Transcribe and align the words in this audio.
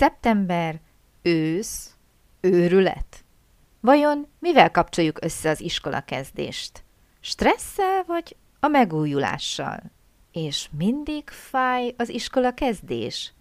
Szeptember, 0.00 0.80
ősz, 1.22 1.96
őrület. 2.40 3.24
Vajon 3.80 4.26
mivel 4.38 4.70
kapcsoljuk 4.70 5.24
össze 5.24 5.50
az 5.50 5.60
iskola 5.60 6.00
kezdést? 6.00 6.84
Stresszel 7.20 8.04
vagy 8.06 8.36
a 8.60 8.68
megújulással? 8.68 9.82
És 10.32 10.68
mindig 10.78 11.28
fáj 11.28 11.94
az 11.96 12.08
iskola 12.08 12.54
kezdés? 12.54 13.32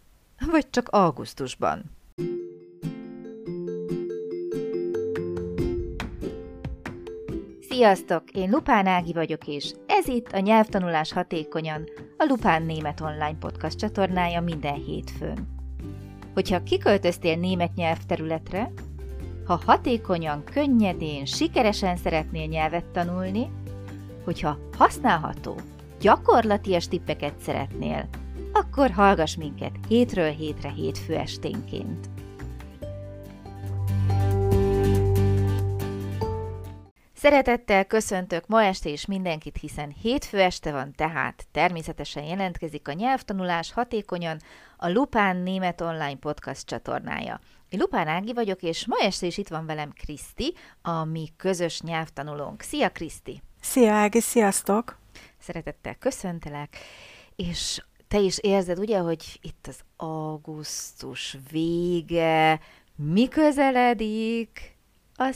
Vagy 0.52 0.70
csak 0.70 0.90
augusztusban? 0.90 1.84
Sziasztok! 7.69 8.31
Én 8.31 8.49
Lupán 8.49 8.87
Ági 8.87 9.13
vagyok, 9.13 9.47
és 9.47 9.73
ez 9.87 10.07
itt 10.07 10.31
a 10.31 10.39
Nyelvtanulás 10.39 11.13
Hatékonyan, 11.13 11.89
a 12.17 12.26
Lupán 12.28 12.63
Német 12.63 13.01
Online 13.01 13.37
Podcast 13.39 13.78
csatornája 13.78 14.41
minden 14.41 14.83
hétfőn. 14.83 15.58
Hogyha 16.34 16.64
kiköltöztél 16.64 17.36
német 17.36 17.76
nyelvterületre, 17.76 18.72
ha 19.46 19.62
hatékonyan, 19.66 20.44
könnyedén, 20.44 21.26
sikeresen 21.26 21.98
szeretnél 21.98 22.46
nyelvet 22.46 22.86
tanulni, 22.86 23.50
hogyha 24.24 24.58
használható, 24.78 25.56
gyakorlatias 26.00 26.88
tippeket 26.88 27.40
szeretnél, 27.40 28.10
akkor 28.54 28.92
hallgass 28.92 29.36
minket 29.36 29.72
hétről 29.88 30.30
hétre 30.30 30.70
hétfő 30.70 31.16
esténként. 31.16 32.10
Szeretettel 37.20 37.86
köszöntök 37.86 38.48
ma 38.48 38.64
este 38.64 38.90
is 38.90 39.05
mindenkit, 39.05 39.58
hiszen 39.58 39.96
hétfő 40.02 40.40
este 40.40 40.72
van, 40.72 40.94
tehát 40.96 41.48
természetesen 41.52 42.23
jelentkezik 42.23 42.88
a 42.88 42.94
nyelvtanulás 42.94 43.72
hatékonyan 43.72 44.40
a 44.78 44.90
Lupán 44.90 45.38
Német 45.38 45.82
Online 45.82 46.16
Podcast 46.16 46.66
csatornája. 46.66 47.40
Én 47.70 47.80
Lupán 47.80 48.08
Ági 48.08 48.34
vagyok, 48.34 48.62
és 48.62 48.88
ma 48.88 48.95
este 49.00 49.26
is 49.26 49.38
itt 49.38 49.48
van 49.48 49.66
velem 49.66 49.92
Kriszti, 49.92 50.53
a 50.81 51.03
mi 51.03 51.30
közös 51.38 51.81
nyelvtanulónk. 51.81 52.62
Szia 52.62 52.90
Kriszti! 52.90 53.42
Szia 53.62 53.94
Ági, 53.94 54.20
sziasztok! 54.20 55.00
Szeretettel 55.40 55.95
köszöntelek, 55.95 56.78
és 57.36 57.84
te 58.08 58.20
is 58.20 58.38
érzed, 58.38 58.80
ugye, 58.80 58.97
hogy 58.97 59.40
itt 59.42 59.67
az 59.67 59.80
augusztus 59.95 61.38
vége, 61.52 62.59
mi 62.95 63.28
közeledik? 63.28 64.78
A 65.16 65.31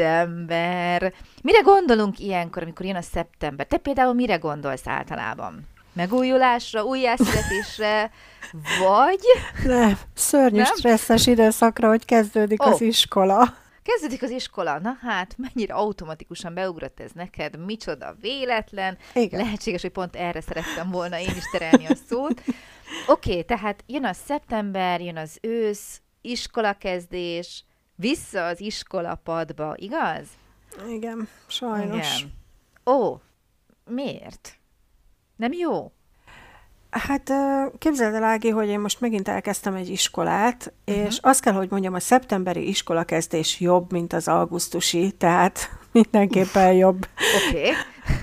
szeptember. 0.00 1.12
Mire 1.42 1.60
gondolunk 1.60 2.18
ilyenkor, 2.18 2.62
amikor 2.62 2.86
jön 2.86 2.96
a 2.96 3.02
szeptember? 3.02 3.66
Te 3.66 3.76
például 3.76 4.14
mire 4.14 4.36
gondolsz 4.36 4.86
általában? 4.86 5.68
Megújulásra, 5.92 6.84
újjászületésre, 6.84 8.10
vagy... 8.84 9.20
Nem, 9.64 9.98
szörnyű 10.14 10.56
nem? 10.56 10.74
stresszes 10.76 11.26
időszakra, 11.26 11.88
hogy 11.88 12.04
kezdődik 12.04 12.62
oh. 12.62 12.68
az 12.68 12.80
iskola. 12.80 13.54
Kezdődik 13.82 14.22
az 14.22 14.30
iskola, 14.30 14.78
na 14.78 14.96
hát, 15.00 15.36
mennyire 15.36 15.74
automatikusan 15.74 16.54
beugrott 16.54 17.00
ez 17.00 17.10
neked, 17.14 17.64
micsoda 17.64 18.16
véletlen. 18.20 18.98
Igen. 19.14 19.40
Lehetséges, 19.40 19.82
hogy 19.82 19.90
pont 19.90 20.16
erre 20.16 20.40
szerettem 20.40 20.90
volna 20.90 21.18
én 21.18 21.34
is 21.36 21.44
terelni 21.52 21.86
a 21.86 21.94
szót. 22.08 22.40
Oké, 23.06 23.30
okay, 23.30 23.42
tehát 23.42 23.84
jön 23.86 24.04
a 24.04 24.12
szeptember, 24.12 25.00
jön 25.00 25.16
az 25.16 25.38
ősz, 25.40 26.00
iskolakezdés, 26.20 27.64
vissza 28.00 28.46
az 28.46 28.60
iskolapadba, 28.60 29.74
igaz? 29.76 30.26
Igen, 30.88 31.28
sajnos. 31.46 32.18
Igen. 32.18 32.32
Ó, 32.96 33.20
miért? 33.84 34.58
Nem 35.36 35.52
jó? 35.52 35.92
Hát 36.90 37.32
képzeld 37.78 38.14
el, 38.14 38.22
Ági, 38.22 38.48
hogy 38.48 38.68
én 38.68 38.80
most 38.80 39.00
megint 39.00 39.28
elkezdtem 39.28 39.74
egy 39.74 39.88
iskolát, 39.88 40.72
uh-huh. 40.86 41.04
és 41.04 41.18
azt 41.20 41.40
kell, 41.40 41.52
hogy 41.52 41.70
mondjam, 41.70 41.94
a 41.94 42.00
szeptemberi 42.00 42.68
iskolakezdés 42.68 43.60
jobb, 43.60 43.92
mint 43.92 44.12
az 44.12 44.28
augusztusi, 44.28 45.10
tehát 45.10 45.58
mindenképpen 45.92 46.72
jobb. 46.72 47.08
Oké, 47.48 47.58
okay. 47.58 47.72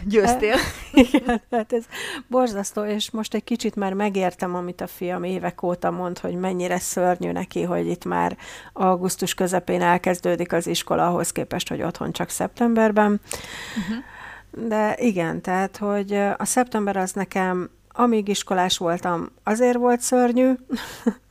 Győztél. 0.07 0.55
Igen, 0.93 1.41
hát 1.51 1.73
ez 1.73 1.83
borzasztó, 2.27 2.83
és 2.83 3.11
most 3.11 3.33
egy 3.33 3.43
kicsit 3.43 3.75
már 3.75 3.93
megértem, 3.93 4.55
amit 4.55 4.81
a 4.81 4.87
fiam 4.87 5.23
évek 5.23 5.63
óta 5.63 5.91
mond, 5.91 6.19
hogy 6.19 6.35
mennyire 6.35 6.79
szörnyű 6.79 7.31
neki, 7.31 7.63
hogy 7.63 7.87
itt 7.87 8.05
már 8.05 8.37
augusztus 8.73 9.33
közepén 9.33 9.81
elkezdődik 9.81 10.53
az 10.53 10.67
iskola, 10.67 11.07
ahhoz 11.07 11.31
képest, 11.31 11.69
hogy 11.69 11.81
otthon 11.81 12.11
csak 12.11 12.29
szeptemberben. 12.29 13.21
Uh-huh. 13.77 14.03
De 14.67 14.95
igen, 14.99 15.41
tehát, 15.41 15.77
hogy 15.77 16.13
a 16.37 16.45
szeptember 16.45 16.97
az 16.97 17.11
nekem 17.11 17.69
amíg 17.97 18.27
iskolás 18.27 18.77
voltam, 18.77 19.29
azért 19.43 19.77
volt 19.77 19.99
szörnyű, 19.99 20.51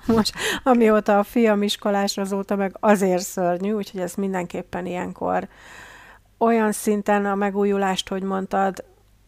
most 0.16 0.32
amióta 0.62 1.18
a 1.18 1.22
fiam 1.22 1.62
iskolás, 1.62 2.18
azóta 2.18 2.56
meg 2.56 2.76
azért 2.80 3.22
szörnyű, 3.22 3.72
úgyhogy 3.72 4.00
ez 4.00 4.14
mindenképpen 4.14 4.86
ilyenkor 4.86 5.48
olyan 6.38 6.72
szinten 6.72 7.26
a 7.26 7.34
megújulást, 7.34 8.08
hogy 8.08 8.22
mondtad, 8.22 8.84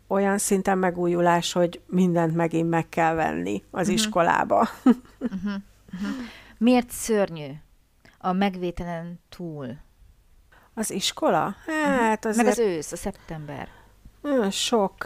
olyan 0.07 0.39
szinten 0.39 0.79
megújulás, 0.79 1.53
hogy 1.53 1.81
mindent 1.87 2.35
megint 2.35 2.69
meg 2.69 2.89
kell 2.89 3.15
venni 3.15 3.63
az 3.71 3.81
uh-huh. 3.81 3.95
iskolába. 3.95 4.69
uh-huh. 4.85 5.53
Uh-huh. 5.93 6.11
Miért 6.59 6.91
szörnyű 6.91 7.51
a 8.19 8.33
megvételen 8.33 9.21
túl? 9.29 9.77
Az 10.75 10.91
iskola? 10.91 11.55
Hát 11.67 12.25
azért... 12.25 12.45
Meg 12.45 12.53
az 12.53 12.59
ősz, 12.59 12.93
a 12.93 12.97
szeptember. 12.97 13.69
Sok 14.51 15.05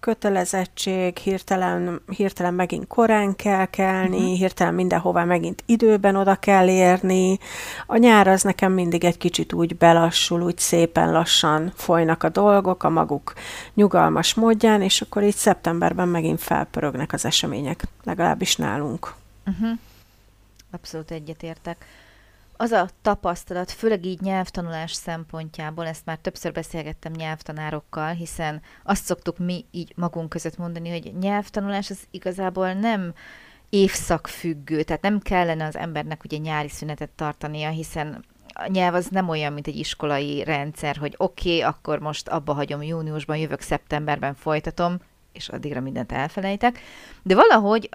kötelezettség, 0.00 1.16
hirtelen, 1.16 2.00
hirtelen 2.16 2.54
megint 2.54 2.86
korán 2.86 3.36
kell 3.36 3.66
kelni, 3.66 4.16
uh-huh. 4.16 4.36
hirtelen 4.36 4.74
mindenhová 4.74 5.24
megint 5.24 5.62
időben 5.66 6.16
oda 6.16 6.34
kell 6.34 6.68
érni. 6.68 7.38
A 7.86 7.96
nyár 7.96 8.26
az 8.26 8.42
nekem 8.42 8.72
mindig 8.72 9.04
egy 9.04 9.18
kicsit 9.18 9.52
úgy 9.52 9.76
belassul, 9.76 10.42
úgy 10.42 10.58
szépen 10.58 11.12
lassan 11.12 11.72
folynak 11.74 12.22
a 12.22 12.28
dolgok 12.28 12.82
a 12.82 12.88
maguk 12.88 13.32
nyugalmas 13.74 14.34
módján, 14.34 14.82
és 14.82 15.00
akkor 15.00 15.22
így 15.22 15.36
szeptemberben 15.36 16.08
megint 16.08 16.40
felpörögnek 16.40 17.12
az 17.12 17.24
események, 17.24 17.84
legalábbis 18.04 18.56
nálunk. 18.56 19.14
Uh-huh. 19.46 19.78
Abszolút 20.70 21.10
egyetértek 21.10 21.86
az 22.56 22.70
a 22.70 22.88
tapasztalat, 23.02 23.70
főleg 23.70 24.04
így 24.04 24.20
nyelvtanulás 24.20 24.92
szempontjából, 24.92 25.86
ezt 25.86 26.04
már 26.04 26.16
többször 26.16 26.52
beszélgettem 26.52 27.12
nyelvtanárokkal, 27.12 28.12
hiszen 28.12 28.62
azt 28.82 29.04
szoktuk 29.04 29.38
mi 29.38 29.64
így 29.70 29.92
magunk 29.96 30.28
között 30.28 30.56
mondani, 30.56 30.90
hogy 30.90 31.12
nyelvtanulás 31.18 31.90
az 31.90 32.06
igazából 32.10 32.72
nem 32.72 33.14
évszakfüggő, 33.68 34.82
tehát 34.82 35.02
nem 35.02 35.18
kellene 35.18 35.66
az 35.66 35.76
embernek 35.76 36.24
ugye 36.24 36.36
nyári 36.36 36.68
szünetet 36.68 37.10
tartania, 37.10 37.68
hiszen 37.68 38.24
a 38.54 38.66
nyelv 38.66 38.94
az 38.94 39.06
nem 39.06 39.28
olyan, 39.28 39.52
mint 39.52 39.66
egy 39.66 39.76
iskolai 39.76 40.44
rendszer, 40.44 40.96
hogy 40.96 41.14
oké, 41.16 41.48
okay, 41.48 41.62
akkor 41.62 41.98
most 41.98 42.28
abba 42.28 42.52
hagyom 42.52 42.82
júniusban, 42.82 43.36
jövök 43.36 43.60
szeptemberben 43.60 44.34
folytatom, 44.34 44.98
és 45.34 45.48
addigra 45.48 45.80
mindent 45.80 46.12
elfelejtek. 46.12 46.80
De 47.22 47.34
valahogy 47.34 47.88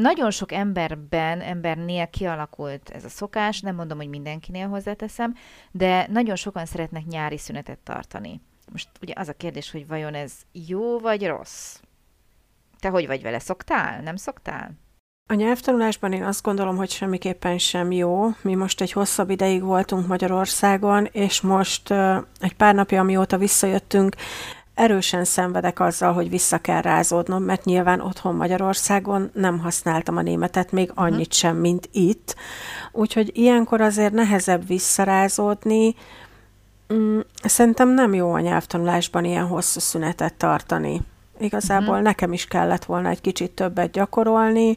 nagyon 0.00 0.30
sok 0.30 0.52
emberben, 0.52 1.40
embernél 1.40 2.06
kialakult 2.06 2.90
ez 2.90 3.04
a 3.04 3.08
szokás, 3.08 3.60
nem 3.60 3.74
mondom, 3.74 3.98
hogy 3.98 4.08
mindenkinél 4.08 4.68
hozzáteszem, 4.68 5.34
de 5.70 6.06
nagyon 6.10 6.36
sokan 6.36 6.66
szeretnek 6.66 7.04
nyári 7.04 7.38
szünetet 7.38 7.78
tartani. 7.78 8.40
Most 8.72 8.88
ugye 9.02 9.12
az 9.16 9.28
a 9.28 9.32
kérdés, 9.32 9.70
hogy 9.70 9.86
vajon 9.86 10.14
ez 10.14 10.32
jó 10.52 10.98
vagy 10.98 11.26
rossz? 11.26 11.76
Te 12.78 12.88
hogy 12.88 13.06
vagy 13.06 13.22
vele? 13.22 13.38
Szoktál? 13.38 14.00
Nem 14.00 14.16
szoktál? 14.16 14.70
A 15.30 15.34
nyelvtanulásban 15.34 16.12
én 16.12 16.24
azt 16.24 16.42
gondolom, 16.42 16.76
hogy 16.76 16.90
semmiképpen 16.90 17.58
sem 17.58 17.92
jó. 17.92 18.28
Mi 18.42 18.54
most 18.54 18.80
egy 18.80 18.92
hosszabb 18.92 19.30
ideig 19.30 19.62
voltunk 19.62 20.06
Magyarországon, 20.06 21.08
és 21.12 21.40
most 21.40 21.90
egy 22.40 22.54
pár 22.56 22.74
napja, 22.74 23.00
amióta 23.00 23.38
visszajöttünk, 23.38 24.16
erősen 24.78 25.24
szenvedek 25.24 25.80
azzal, 25.80 26.12
hogy 26.12 26.30
vissza 26.30 26.58
kell 26.58 26.80
rázódnom, 26.80 27.42
mert 27.42 27.64
nyilván 27.64 28.00
otthon 28.00 28.34
Magyarországon 28.34 29.30
nem 29.34 29.58
használtam 29.58 30.16
a 30.16 30.22
németet 30.22 30.72
még 30.72 30.88
mhm. 30.88 31.04
annyit 31.04 31.32
sem, 31.32 31.56
mint 31.56 31.88
itt. 31.92 32.36
Úgyhogy 32.92 33.30
ilyenkor 33.34 33.80
azért 33.80 34.12
nehezebb 34.12 34.66
visszarázódni. 34.66 35.94
Mm, 36.94 37.18
szerintem 37.42 37.88
nem 37.88 38.14
jó 38.14 38.32
a 38.32 38.40
nyelvtanulásban 38.40 39.24
ilyen 39.24 39.46
hosszú 39.46 39.80
szünetet 39.80 40.34
tartani. 40.34 41.00
Igazából 41.38 41.88
uh-huh. 41.88 42.02
nekem 42.02 42.32
is 42.32 42.46
kellett 42.46 42.84
volna 42.84 43.08
egy 43.08 43.20
kicsit 43.20 43.50
többet 43.50 43.90
gyakorolni, 43.90 44.76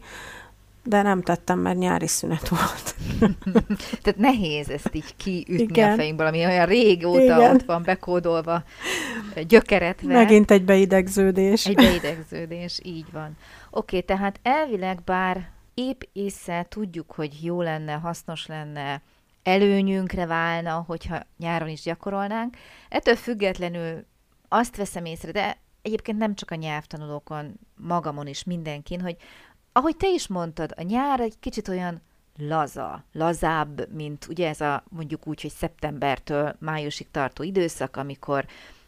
de 0.84 1.02
nem 1.02 1.22
tettem, 1.22 1.60
mert 1.60 1.78
nyári 1.78 2.08
szünet 2.08 2.48
volt. 2.48 2.96
Tehát 4.02 4.20
nehéz 4.20 4.70
ezt 4.70 4.96
így 4.96 5.16
kiütni 5.18 5.62
Igen. 5.62 5.92
a 5.92 5.96
fejünkből, 5.96 6.28
ami 6.28 6.46
olyan 6.46 6.66
régóta 6.66 7.22
Igen. 7.22 7.56
ott 7.56 7.64
van 7.64 7.84
bekódolva, 7.84 8.64
gyökeretve. 9.48 10.14
Megint 10.14 10.52
egy 10.52 10.66
beidegződés. 10.66 11.66
Egy 11.66 11.76
beidegződés, 11.76 12.80
így 12.84 13.12
van. 13.12 13.38
Oké, 13.70 13.96
okay, 13.96 14.02
tehát 14.02 14.40
elvileg 14.44 15.04
bár 15.04 15.50
épp 15.74 16.02
észre 16.14 16.66
tudjuk, 16.70 17.12
hogy 17.12 17.44
jó 17.44 17.62
lenne, 17.62 17.94
hasznos 17.94 18.46
lenne, 18.46 19.02
előnyünkre 19.44 20.26
válna, 20.26 20.84
hogyha 20.88 21.20
nyáron 21.38 21.70
is 21.70 21.82
gyakorolnánk. 21.82 22.56
Ettől 22.90 23.16
függetlenül 23.16 24.06
azt 24.48 24.76
veszem 24.76 25.06
észre, 25.06 25.32
de 25.32 25.58
egyébként 25.82 26.18
nem 26.18 26.36
csak 26.36 26.52
a 26.52 26.56
nyelvtanulókon, 26.56 27.60
magamon 27.76 28.28
is 28.28 28.44
mindenkin, 28.44 29.02
hogy 29.02 29.16
ahogy 29.72 29.98
te 29.98 30.10
is 30.10 30.28
mondtad, 30.28 30.74
a 30.78 30.82
nyár 30.82 31.20
egy 31.20 31.40
kicsit 31.40 31.68
olyan 31.68 32.02
laza, 32.38 33.04
lazább, 33.14 33.94
mint 33.94 34.28
ugye 34.30 34.48
ez 34.48 34.62
a 34.62 34.84
mondjuk 34.90 35.28
úgy, 35.28 35.42
hogy 35.42 35.52
szeptembertől 35.52 36.56
májusig 36.60 37.12
tartó 37.12 37.44
időszak, 37.44 37.98
amikor 37.98 38.46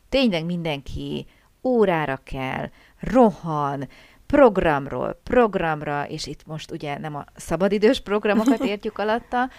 tényleg 0.10 0.46
mindenki 0.46 1.26
órára 1.64 2.20
kell, 2.24 2.70
rohan, 3.00 3.88
programról 4.26 5.20
programra, 5.24 6.08
és 6.08 6.28
itt 6.28 6.46
most 6.46 6.72
ugye 6.72 6.98
nem 6.98 7.16
a 7.16 7.26
szabadidős 7.36 8.00
programokat 8.00 8.64
értjük 8.74 8.98
alatta, 8.98 9.50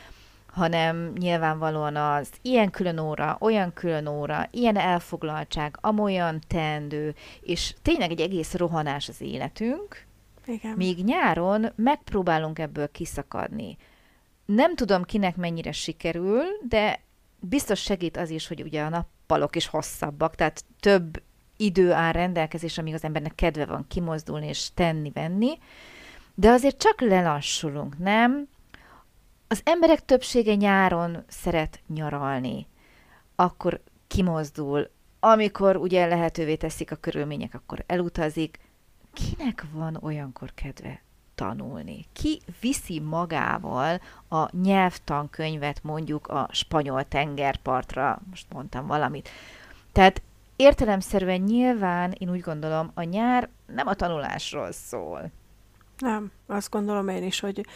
hanem 0.47 1.13
nyilvánvalóan 1.19 1.97
az 1.97 2.29
ilyen 2.43 2.71
külön 2.71 2.99
óra, 2.99 3.37
olyan 3.41 3.73
külön 3.73 4.07
óra, 4.07 4.49
ilyen 4.51 4.77
elfoglaltság, 4.77 5.77
amolyan 5.81 6.41
teendő, 6.49 7.15
és 7.41 7.75
tényleg 7.83 8.11
egy 8.11 8.21
egész 8.21 8.55
rohanás 8.55 9.09
az 9.09 9.21
életünk, 9.21 10.07
Igen. 10.47 10.77
míg 10.77 11.05
nyáron 11.05 11.73
megpróbálunk 11.77 12.59
ebből 12.59 12.91
kiszakadni. 12.91 13.77
Nem 14.45 14.75
tudom, 14.75 15.03
kinek 15.03 15.37
mennyire 15.37 15.73
sikerül, 15.73 16.43
de 16.69 17.01
biztos 17.41 17.81
segít 17.81 18.17
az 18.17 18.31
is, 18.31 18.47
hogy 18.47 18.63
ugye 18.63 18.83
a 18.83 18.89
nappalok 18.89 19.57
is 19.57 19.67
hosszabbak, 19.67 20.35
tehát 20.35 20.65
több 20.81 21.23
idő 21.57 21.93
áll 21.93 22.13
rendelkezés, 22.13 22.79
amíg 22.79 22.95
az 22.95 23.05
embernek 23.05 23.35
kedve 23.35 23.67
van 23.67 23.85
kimozdulni 23.89 24.47
és 24.47 24.69
tenni-venni, 24.75 25.59
de 26.35 26.51
azért 26.51 26.79
csak 26.79 27.01
lelassulunk, 27.01 27.99
nem? 27.99 28.49
Az 29.49 29.61
emberek 29.65 30.05
többsége 30.05 30.55
nyáron 30.55 31.25
szeret 31.29 31.81
nyaralni, 31.87 32.67
akkor 33.35 33.81
kimozdul, 34.07 34.91
amikor 35.21 35.77
ugye 35.77 36.07
lehetővé 36.07 36.57
teszik 36.57 36.91
a 36.91 36.97
körülmények, 36.97 37.55
akkor 37.55 37.85
elutazik. 37.87 38.59
Kinek 39.15 39.65
van 39.73 39.99
olyankor 40.01 40.51
kedve 40.55 41.01
tanulni? 41.35 42.07
Ki 42.13 42.41
viszi 42.61 43.01
magával 43.01 44.01
a 44.29 44.57
nyelvtankönyvet 44.57 45.83
mondjuk 45.83 46.27
a 46.27 46.49
spanyol 46.53 47.05
tengerpartra? 47.05 48.21
Most 48.31 48.47
mondtam 48.53 48.87
valamit. 48.87 49.29
Tehát 49.93 50.23
értelemszerűen 50.57 51.41
nyilván 51.41 52.15
én 52.19 52.31
úgy 52.31 52.41
gondolom, 52.41 52.91
a 52.95 53.03
nyár 53.03 53.49
nem 53.67 53.87
a 53.87 53.95
tanulásról 53.95 54.73
szól. 54.73 55.31
Nem, 55.99 56.31
azt 56.47 56.71
gondolom 56.71 57.09
én 57.09 57.23
is, 57.23 57.41
hogy, 57.41 57.67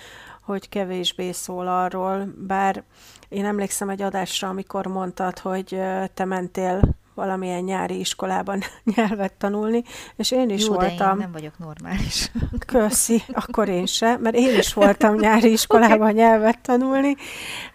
hogy 0.43 0.69
kevésbé 0.69 1.33
szól 1.33 1.69
arról, 1.69 2.33
bár 2.47 2.83
én 3.29 3.45
emlékszem 3.45 3.89
egy 3.89 4.03
adásra, 4.03 4.49
amikor 4.49 4.87
mondtad, 4.87 5.39
hogy 5.39 5.81
te 6.15 6.25
mentél 6.25 6.81
valamilyen 7.19 7.63
nyári 7.63 7.99
iskolában 7.99 8.61
nyelvet 8.95 9.33
tanulni, 9.33 9.83
és 10.17 10.31
én 10.31 10.51
is 10.51 10.67
Jó, 10.67 10.75
voltam. 10.75 10.97
De 10.97 11.13
én 11.13 11.17
nem 11.17 11.33
vagyok 11.33 11.59
normális. 11.59 12.31
Köszi, 12.67 13.23
akkor 13.33 13.69
én 13.69 13.87
se, 13.87 14.17
mert 14.17 14.37
én 14.37 14.59
is 14.59 14.75
voltam 14.75 15.15
nyári 15.15 15.53
iskolában 15.53 16.01
okay. 16.01 16.13
nyelvet 16.13 16.61
tanulni, 16.61 17.17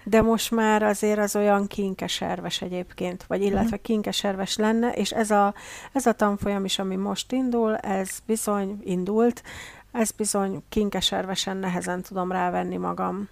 de 0.04 0.22
most 0.22 0.52
már 0.52 0.84
azért 0.84 1.20
az 1.20 1.36
olyan 1.36 1.68
kinkeserves 1.68 2.62
egyébként, 2.62 3.24
vagy 3.24 3.42
illetve 3.42 3.78
kinkeserves 3.78 4.56
lenne, 4.58 4.92
és 4.92 5.12
ez 5.12 5.32
a, 5.32 5.54
ez 5.94 6.06
a 6.06 6.14
tanfolyam 6.14 6.66
is, 6.66 6.80
ami 6.80 6.96
most 6.96 7.32
indul, 7.32 7.76
ez 7.76 8.20
bizony 8.26 8.80
indult, 8.84 9.44
ez 9.92 10.12
bizony 10.12 10.64
kinkeservesen 10.70 11.58
nehezen 11.58 12.02
tudom 12.02 12.32
rávenni 12.32 12.78
magam. 12.78 13.30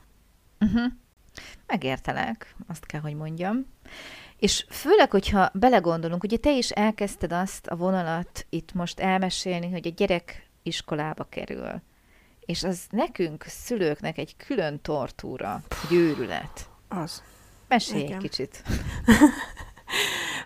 Uh-huh. 0.59 0.91
Megértelek, 1.67 2.55
azt 2.67 2.85
kell, 2.85 3.01
hogy 3.01 3.15
mondjam. 3.15 3.65
És 4.41 4.65
főleg, 4.69 5.11
hogyha 5.11 5.49
belegondolunk, 5.53 6.23
ugye 6.23 6.37
te 6.37 6.51
is 6.51 6.69
elkezdted 6.69 7.31
azt 7.31 7.67
a 7.67 7.75
vonalat 7.75 8.45
itt 8.49 8.73
most 8.73 8.99
elmesélni, 8.99 9.71
hogy 9.71 9.87
a 9.87 9.93
gyerek 9.95 10.49
iskolába 10.63 11.23
kerül. 11.29 11.81
És 12.39 12.63
az 12.63 12.79
nekünk, 12.89 13.43
szülőknek 13.47 14.17
egy 14.17 14.35
külön 14.37 14.81
tortúra, 14.81 15.63
egy 15.83 15.95
őrület. 15.95 16.69
Az. 16.87 17.23
Mesélj 17.67 18.01
Igen. 18.01 18.13
egy 18.13 18.21
kicsit. 18.21 18.63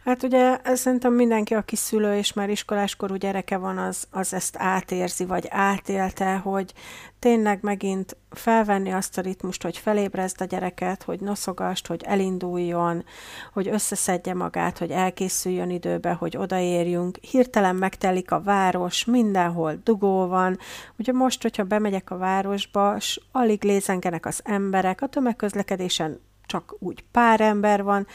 Hát 0.06 0.24
ugye 0.24 0.60
szerintem 0.64 1.14
mindenki, 1.14 1.54
aki 1.54 1.76
szülő 1.76 2.16
és 2.16 2.34
már 2.34 2.50
iskoláskorú 2.50 3.16
gyereke 3.16 3.58
van, 3.58 3.78
az, 3.78 4.08
az 4.12 4.34
ezt 4.34 4.56
átérzi, 4.58 5.26
vagy 5.26 5.46
átélte, 5.50 6.36
hogy 6.36 6.74
tényleg 7.20 7.60
megint 7.62 8.18
felvenni 8.30 8.92
azt 8.92 9.18
a 9.18 9.22
ritmust, 9.22 9.64
hogy 9.64 9.78
felébrezd 9.78 10.42
a 10.42 10.46
gyereket, 10.46 11.04
hogy 11.04 11.20
noszogast, 11.20 11.88
hogy 11.88 12.04
elinduljon, 12.04 13.06
hogy 13.54 13.68
összeszedje 13.68 14.34
magát, 14.34 14.78
hogy 14.78 14.92
elkészüljön 14.92 15.70
időbe, 15.70 16.12
hogy 16.12 16.38
odaérjünk. 16.38 17.18
Hirtelen 17.22 17.76
megtelik 17.76 18.32
a 18.32 18.42
város, 18.42 19.06
mindenhol 19.06 19.80
dugó 19.84 20.28
van. 20.28 20.58
Ugye 20.98 21.12
most, 21.12 21.42
hogyha 21.42 21.64
bemegyek 21.64 22.12
a 22.12 22.18
városba, 22.18 23.00
s 23.00 23.22
alig 23.32 23.64
lézengenek 23.64 24.26
az 24.26 24.40
emberek, 24.44 25.02
a 25.02 25.08
tömegközlekedésen 25.08 26.20
csak 26.46 26.76
úgy 26.80 27.04
pár 27.12 27.42
ember 27.42 27.84
van, 27.84 28.08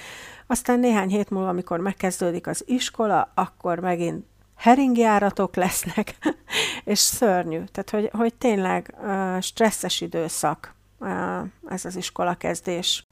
aztán 0.47 0.79
néhány 0.79 1.09
hét 1.09 1.31
múlva, 1.31 1.49
amikor 1.49 1.81
megkezdődik 1.81 2.47
az 2.47 2.65
iskola, 2.67 3.33
akkor 3.35 3.79
megint 3.79 4.25
heringjáratok 4.57 5.57
lesznek, 5.57 6.17
és 6.85 6.99
szörnyű. 6.99 7.63
Tehát, 7.73 7.91
hogy, 7.91 8.11
hogy 8.13 8.35
tényleg 8.35 8.95
uh, 9.03 9.41
stresszes 9.41 10.01
időszak 10.01 10.75
uh, 10.99 11.11
ez 11.69 11.85
az 11.85 11.97
iskola 11.97 12.35
kezdés. 12.35 13.07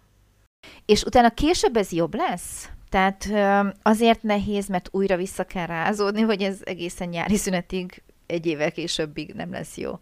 És 0.87 1.03
utána 1.03 1.31
később 1.31 1.77
ez 1.77 1.93
jobb 1.93 2.15
lesz? 2.15 2.69
Tehát 2.89 3.27
uh, 3.31 3.75
azért 3.83 4.23
nehéz, 4.23 4.69
mert 4.69 4.89
újra 4.93 5.17
vissza 5.17 5.45
kell 5.45 5.67
rázódni, 5.67 6.25
vagy 6.25 6.43
ez 6.43 6.59
egészen 6.65 7.09
nyári 7.09 7.37
szünetig, 7.37 8.03
egy 8.27 8.47
évvel 8.47 8.73
későbbig 8.73 9.35
nem 9.35 9.51
lesz 9.51 9.77
jó? 9.77 9.99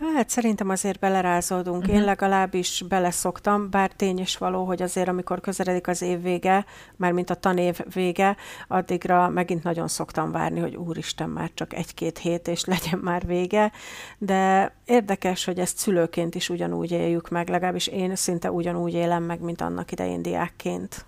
Hát 0.00 0.28
szerintem 0.28 0.68
azért 0.68 0.98
belerázódunk. 0.98 1.82
Uh-huh. 1.82 1.94
Én 1.94 2.04
legalábbis 2.04 2.84
beleszoktam, 2.88 3.70
bár 3.70 3.92
tény 3.92 4.18
is 4.18 4.38
való, 4.38 4.64
hogy 4.64 4.82
azért 4.82 5.08
amikor 5.08 5.40
közeledik 5.40 5.88
az 5.88 6.02
év 6.02 6.22
vége, 6.22 6.64
már 6.96 7.12
mint 7.12 7.30
a 7.30 7.34
tanév 7.34 7.78
vége, 7.92 8.36
addigra 8.68 9.28
megint 9.28 9.62
nagyon 9.62 9.88
szoktam 9.88 10.32
várni, 10.32 10.60
hogy 10.60 10.76
úristen, 10.76 11.28
már 11.28 11.50
csak 11.54 11.74
egy-két 11.74 12.18
hét, 12.18 12.48
és 12.48 12.64
legyen 12.64 12.98
már 13.02 13.26
vége. 13.26 13.72
De 14.18 14.72
érdekes, 14.84 15.44
hogy 15.44 15.58
ezt 15.58 15.76
szülőként 15.78 16.34
is 16.34 16.48
ugyanúgy 16.48 16.90
éljük 16.90 17.28
meg, 17.28 17.48
legalábbis 17.48 17.86
én 17.86 18.16
szinte 18.16 18.50
ugyanúgy 18.50 18.94
élem 18.94 19.22
meg, 19.22 19.40
mint 19.40 19.60
annak 19.60 19.92
idején 19.92 20.22
diákként. 20.22 21.04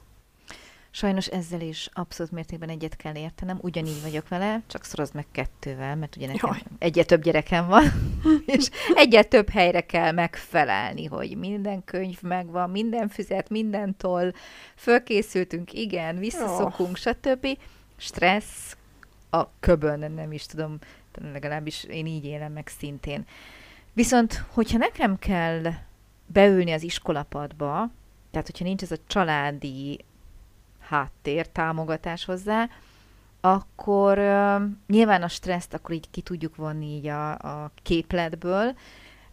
Sajnos 0.95 1.27
ezzel 1.27 1.61
is 1.61 1.89
abszolút 1.93 2.33
mértékben 2.33 2.69
egyet 2.69 2.97
kell 2.97 3.17
értenem, 3.17 3.59
ugyanígy 3.61 4.03
vagyok 4.03 4.29
vele, 4.29 4.63
csak 4.67 4.85
szorozd 4.85 5.15
meg 5.15 5.27
kettővel, 5.33 5.97
mert 5.97 6.17
ugye 6.17 6.27
nekem 6.27 6.51
Jaj. 6.51 6.63
egyet 6.79 7.07
több 7.07 7.23
gyerekem 7.23 7.67
van, 7.67 7.85
és 8.57 8.71
egyet 8.95 9.29
több 9.29 9.49
helyre 9.49 9.81
kell 9.81 10.13
megfelelni, 10.13 11.05
hogy 11.05 11.37
minden 11.37 11.85
könyv 11.85 12.23
megvan, 12.23 12.71
minden 12.71 13.09
füzet, 13.09 13.49
minden 13.49 13.97
toll, 13.97 14.33
fölkészültünk, 14.77 15.73
igen, 15.73 16.19
visszaszokunk, 16.19 16.97
stb. 16.97 17.47
Stressz 17.97 18.77
a 19.31 19.59
köbön, 19.61 20.13
nem 20.13 20.33
is 20.33 20.47
tudom, 20.47 20.79
legalábbis 21.33 21.85
én 21.85 22.07
így 22.07 22.25
élem 22.25 22.53
meg 22.53 22.69
szintén. 22.69 23.27
Viszont, 23.93 24.45
hogyha 24.49 24.79
nekem 24.79 25.19
kell 25.19 25.63
beülni 26.27 26.73
az 26.73 26.83
iskolapadba, 26.83 27.91
tehát 28.31 28.47
hogyha 28.47 28.65
nincs 28.65 28.83
ez 28.83 28.91
a 28.91 28.97
családi 29.07 30.05
háttér, 30.89 31.49
támogatás 31.49 32.25
hozzá, 32.25 32.69
akkor 33.41 34.19
uh, 34.19 34.63
nyilván 34.87 35.23
a 35.23 35.29
stresszt 35.29 35.75
akkor 35.75 35.95
így 35.95 36.11
ki 36.11 36.21
tudjuk 36.21 36.57
vonni 36.57 36.87
így 36.87 37.07
a, 37.07 37.31
a 37.33 37.71
képletből, 37.83 38.75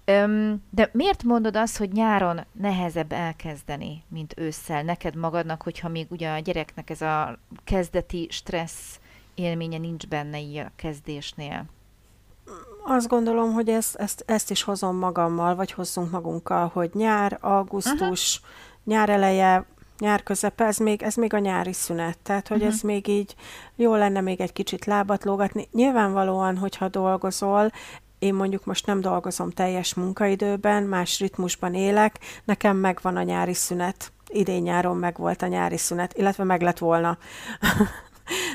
um, 0.07 0.63
de 0.69 0.89
miért 0.93 1.23
mondod 1.23 1.55
azt, 1.55 1.77
hogy 1.77 1.91
nyáron 1.91 2.45
nehezebb 2.51 3.11
elkezdeni, 3.11 4.03
mint 4.07 4.33
ősszel 4.37 4.83
neked 4.83 5.15
magadnak, 5.15 5.61
hogyha 5.61 5.89
még 5.89 6.07
ugye 6.09 6.31
a 6.31 6.39
gyereknek 6.39 6.89
ez 6.89 7.01
a 7.01 7.37
kezdeti 7.63 8.27
stressz 8.31 8.99
élménye 9.35 9.77
nincs 9.77 10.07
benne 10.07 10.39
így 10.39 10.57
a 10.57 10.71
kezdésnél? 10.75 11.65
Azt 12.85 13.07
gondolom, 13.07 13.53
hogy 13.53 13.69
ezt, 13.69 13.95
ezt, 13.95 14.23
ezt 14.27 14.51
is 14.51 14.63
hozom 14.63 14.95
magammal, 14.95 15.55
vagy 15.55 15.71
hozzunk 15.71 16.11
magunkkal, 16.11 16.67
hogy 16.73 16.89
nyár, 16.93 17.37
augusztus, 17.41 18.37
uh-huh. 18.37 18.51
nyár 18.83 19.09
eleje, 19.09 19.65
nyár 19.99 20.23
közepe, 20.23 20.65
ez 20.65 20.77
még, 20.77 21.01
ez 21.01 21.15
még 21.15 21.33
a 21.33 21.39
nyári 21.39 21.73
szünet, 21.73 22.17
tehát 22.17 22.47
hogy 22.47 22.57
uh-huh. 22.57 22.73
ez 22.73 22.81
még 22.81 23.07
így 23.07 23.35
jó 23.75 23.95
lenne 23.95 24.21
még 24.21 24.41
egy 24.41 24.53
kicsit 24.53 24.85
lábat 24.85 25.23
lógatni. 25.23 25.67
Nyilvánvalóan, 25.71 26.57
hogyha 26.57 26.87
dolgozol, 26.87 27.71
én 28.19 28.33
mondjuk 28.33 28.65
most 28.65 28.85
nem 28.85 29.01
dolgozom 29.01 29.51
teljes 29.51 29.93
munkaidőben, 29.93 30.83
más 30.83 31.19
ritmusban 31.19 31.73
élek, 31.73 32.19
nekem 32.43 32.77
megvan 32.77 33.15
a 33.15 33.23
nyári 33.23 33.53
szünet. 33.53 34.11
Idén 34.27 34.61
nyáron 34.61 34.97
meg 34.97 35.17
volt 35.17 35.41
a 35.41 35.47
nyári 35.47 35.77
szünet, 35.77 36.13
illetve 36.17 36.43
meg 36.43 36.61
lett 36.61 36.77
volna. 36.77 37.17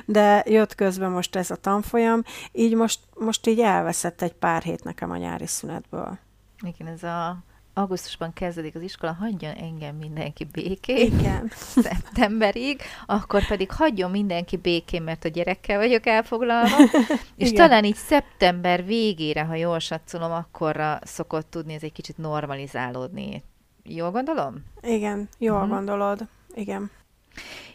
De 0.05 0.43
jött 0.47 0.75
közben 0.75 1.11
most 1.11 1.37
ez 1.37 1.51
a 1.51 1.57
tanfolyam, 1.57 2.23
így 2.53 2.75
most, 2.75 3.01
most 3.15 3.47
így 3.47 3.61
elveszett 3.61 4.23
egy 4.23 4.33
pár 4.33 4.63
hét 4.63 4.85
nekem 4.85 5.11
a 5.11 5.17
nyári 5.17 5.47
szünetből. 5.47 6.19
Igen, 6.63 6.93
ez 6.93 7.03
a 7.03 7.37
augusztusban 7.75 8.33
kezdődik 8.33 8.75
az 8.75 8.83
iskola, 8.83 9.13
hagyjon 9.13 9.53
engem 9.55 9.97
mindenki 9.97 10.45
békén. 10.45 10.97
Igen. 10.97 11.51
Szeptemberig, 11.83 12.81
akkor 13.07 13.47
pedig 13.47 13.71
hagyjon 13.71 14.11
mindenki 14.11 14.57
békén, 14.57 15.03
mert 15.03 15.25
a 15.25 15.29
gyerekkel 15.29 15.79
vagyok 15.79 16.07
elfoglalva. 16.07 16.77
és 17.37 17.51
Igen. 17.51 17.55
talán 17.55 17.85
így 17.85 17.95
szeptember 17.95 18.85
végére, 18.85 19.43
ha 19.43 19.55
jól 19.55 19.79
satszolom, 19.79 20.33
akkorra 20.33 20.99
szokott 21.03 21.51
tudni 21.51 21.75
ez 21.75 21.83
egy 21.83 21.93
kicsit 21.93 22.19
normalizálódni. 22.19 23.43
Jól 23.83 24.11
gondolom? 24.11 24.65
Igen, 24.83 25.29
jól 25.39 25.57
uh-huh. 25.57 25.71
gondolod. 25.71 26.29
Igen. 26.55 26.91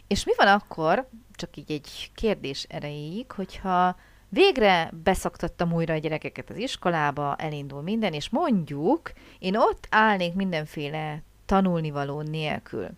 És 0.06 0.24
mi 0.24 0.32
van 0.36 0.46
akkor, 0.46 1.08
csak 1.34 1.56
így 1.56 1.70
egy 1.70 2.10
kérdés 2.14 2.66
erejéig, 2.68 3.30
hogyha 3.32 3.96
végre 4.30 4.90
beszoktattam 5.04 5.72
újra 5.72 5.94
a 5.94 5.98
gyerekeket 5.98 6.50
az 6.50 6.56
iskolába, 6.56 7.36
elindul 7.36 7.82
minden, 7.82 8.12
és 8.12 8.28
mondjuk 8.28 9.12
én 9.38 9.56
ott 9.56 9.86
állnék 9.90 10.34
mindenféle 10.34 11.22
tanulnivaló 11.46 12.20
nélkül. 12.20 12.88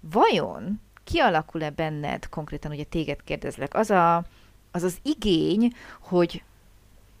Vajon 0.00 0.80
kialakul-e 1.04 1.70
benned, 1.70 2.28
konkrétan 2.28 2.70
ugye 2.70 2.84
téged 2.84 3.22
kérdezlek, 3.24 3.74
az 3.74 3.90
a, 3.90 4.16
az, 4.70 4.82
az 4.82 4.98
igény, 5.02 5.72
hogy 6.00 6.42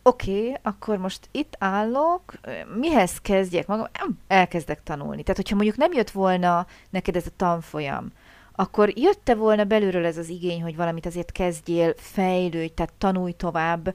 oké, 0.02 0.40
okay, 0.40 0.56
akkor 0.62 0.98
most 0.98 1.28
itt 1.30 1.54
állok, 1.58 2.32
mihez 2.76 3.20
kezdjek 3.20 3.66
magam? 3.66 3.88
Elkezdek 4.26 4.82
tanulni. 4.82 5.22
Tehát, 5.22 5.36
hogyha 5.36 5.54
mondjuk 5.54 5.76
nem 5.76 5.92
jött 5.92 6.10
volna 6.10 6.66
neked 6.90 7.16
ez 7.16 7.26
a 7.26 7.36
tanfolyam, 7.36 8.12
akkor 8.52 8.98
jötte 8.98 9.34
volna 9.34 9.64
belülről 9.64 10.06
ez 10.06 10.18
az 10.18 10.28
igény, 10.28 10.62
hogy 10.62 10.76
valamit 10.76 11.06
azért 11.06 11.32
kezdjél, 11.32 11.94
fejlődj, 11.96 12.74
tehát 12.74 12.92
tanulj 12.98 13.32
tovább, 13.32 13.94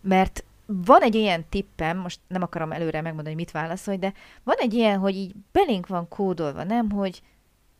mert 0.00 0.44
van 0.66 1.02
egy 1.02 1.14
ilyen 1.14 1.44
tippem, 1.48 1.98
most 1.98 2.20
nem 2.28 2.42
akarom 2.42 2.72
előre 2.72 3.00
megmondani, 3.00 3.34
hogy 3.34 3.44
mit 3.44 3.50
válaszolj, 3.50 3.96
de 3.96 4.12
van 4.42 4.56
egy 4.58 4.74
ilyen, 4.74 4.98
hogy 4.98 5.14
így 5.14 5.34
belénk 5.52 5.86
van 5.86 6.08
kódolva, 6.08 6.64
nem, 6.64 6.90
hogy 6.90 7.22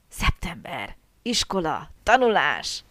szeptember, 0.08 0.96
iskola, 1.22 1.90
tanulás, 2.02 2.84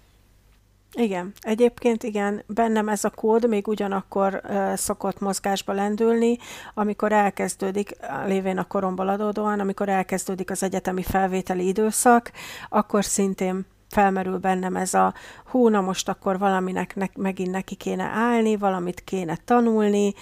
igen, 0.93 1.31
egyébként 1.39 2.03
igen, 2.03 2.43
bennem 2.47 2.89
ez 2.89 3.03
a 3.03 3.09
kód 3.09 3.47
még 3.47 3.67
ugyanakkor 3.67 4.41
uh, 4.43 4.73
szokott 4.73 5.19
mozgásba 5.19 5.73
lendülni, 5.73 6.37
amikor 6.73 7.11
elkezdődik, 7.11 7.91
lévén 8.25 8.57
a 8.57 8.67
koromból 8.67 9.07
adódóan, 9.09 9.59
amikor 9.59 9.89
elkezdődik 9.89 10.51
az 10.51 10.63
egyetemi 10.63 11.03
felvételi 11.03 11.67
időszak, 11.67 12.31
akkor 12.69 13.05
szintén 13.05 13.65
felmerül 13.89 14.37
bennem 14.37 14.75
ez 14.75 14.93
a 14.93 15.13
hú, 15.45 15.67
na 15.67 15.81
most 15.81 16.09
akkor 16.09 16.39
valaminek 16.39 16.95
ne, 16.95 17.05
megint 17.15 17.51
neki 17.51 17.75
kéne 17.75 18.03
állni, 18.03 18.57
valamit 18.57 19.03
kéne 19.03 19.37
tanulni, 19.45 20.13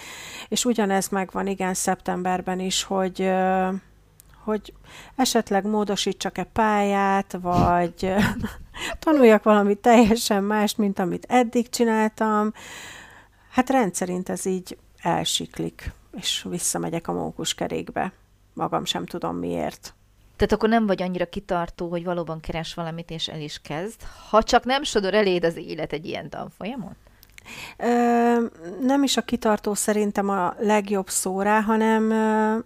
és 0.47 0.65
ugyanez 0.65 1.07
megvan, 1.09 1.47
igen, 1.47 1.73
szeptemberben 1.73 2.59
is, 2.59 2.83
hogy 2.83 3.19
uh, 3.19 3.73
hogy 4.47 4.73
esetleg 5.15 5.65
módosítsak-e 5.65 6.43
pályát, 6.43 7.37
vagy 7.41 8.13
tanuljak 8.99 9.43
valamit 9.43 9.77
teljesen 9.77 10.43
más, 10.43 10.75
mint 10.75 10.99
amit 10.99 11.25
eddig 11.29 11.69
csináltam. 11.69 12.53
Hát 13.49 13.69
rendszerint 13.69 14.29
ez 14.29 14.45
így 14.45 14.77
elsiklik, 15.01 15.91
és 16.17 16.45
visszamegyek 16.49 17.07
a 17.07 17.13
mókuskerékbe. 17.13 18.11
Magam 18.53 18.85
sem 18.85 19.05
tudom 19.05 19.35
miért. 19.35 19.93
Tehát 20.35 20.53
akkor 20.53 20.69
nem 20.69 20.85
vagy 20.85 21.01
annyira 21.01 21.29
kitartó, 21.29 21.89
hogy 21.89 22.03
valóban 22.03 22.39
keres 22.39 22.73
valamit, 22.73 23.09
és 23.09 23.27
el 23.27 23.41
is 23.41 23.61
kezd, 23.61 24.01
ha 24.29 24.43
csak 24.43 24.63
nem 24.63 24.83
sodor 24.83 25.13
eléd 25.13 25.43
az 25.43 25.55
élet 25.55 25.93
egy 25.93 26.05
ilyen 26.05 26.29
tanfolyamot? 26.29 26.95
Ö, 27.77 28.45
nem 28.81 29.03
is 29.03 29.17
a 29.17 29.21
kitartó 29.21 29.73
szerintem 29.73 30.29
a 30.29 30.55
legjobb 30.59 31.09
szó 31.09 31.41
rá, 31.41 31.61
hanem 31.61 32.11
ö, 32.11 32.57